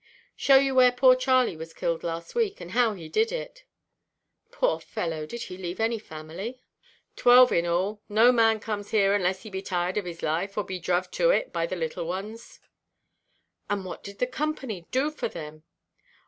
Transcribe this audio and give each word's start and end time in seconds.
Show 0.35 0.55
you 0.55 0.73
where 0.73 0.91
poor 0.91 1.15
Charley 1.15 1.55
was 1.55 1.75
killed 1.75 2.01
last 2.03 2.33
week, 2.33 2.59
and 2.59 2.71
how 2.71 2.95
he 2.95 3.07
did 3.07 3.31
it." 3.31 3.65
"Poor 4.49 4.79
fellow! 4.79 5.27
Did 5.27 5.43
he 5.43 5.57
leave 5.59 5.79
any 5.79 5.99
family?" 5.99 6.59
"Twelve 7.15 7.51
in 7.51 7.67
all. 7.67 8.01
No 8.09 8.31
man 8.31 8.59
comes 8.59 8.89
here, 8.89 9.13
unless 9.13 9.43
he 9.43 9.51
be 9.51 9.61
tired 9.61 9.97
of 9.97 10.05
his 10.05 10.23
life, 10.23 10.57
or 10.57 10.63
be 10.63 10.79
druv 10.81 11.11
to 11.11 11.29
it 11.29 11.53
by 11.53 11.67
the 11.67 11.75
little 11.75 12.07
ones." 12.07 12.59
"And 13.69 13.85
what 13.85 14.01
did 14.03 14.17
the 14.17 14.25
Company 14.25 14.87
do 14.89 15.11
for 15.11 15.27
them?" 15.27 15.65